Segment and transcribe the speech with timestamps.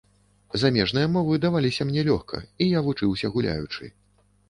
[0.61, 3.97] Замежныя мовы даваліся мне лёгка, і я вучыўся гуляючы.